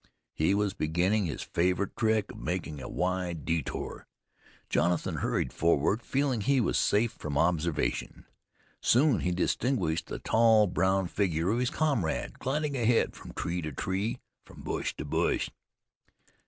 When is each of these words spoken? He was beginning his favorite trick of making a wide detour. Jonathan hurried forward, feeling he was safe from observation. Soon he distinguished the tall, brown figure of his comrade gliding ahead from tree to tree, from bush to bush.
He 0.33 0.55
was 0.55 0.73
beginning 0.73 1.27
his 1.27 1.43
favorite 1.43 1.95
trick 1.95 2.31
of 2.31 2.39
making 2.39 2.81
a 2.81 2.89
wide 2.89 3.45
detour. 3.45 4.07
Jonathan 4.67 5.17
hurried 5.17 5.53
forward, 5.53 6.01
feeling 6.01 6.41
he 6.41 6.59
was 6.59 6.75
safe 6.79 7.11
from 7.11 7.37
observation. 7.37 8.25
Soon 8.81 9.19
he 9.19 9.29
distinguished 9.31 10.07
the 10.07 10.17
tall, 10.17 10.65
brown 10.65 11.05
figure 11.07 11.51
of 11.51 11.59
his 11.59 11.69
comrade 11.69 12.39
gliding 12.39 12.75
ahead 12.75 13.13
from 13.15 13.31
tree 13.33 13.61
to 13.61 13.71
tree, 13.71 14.17
from 14.43 14.63
bush 14.63 14.95
to 14.95 15.05
bush. 15.05 15.51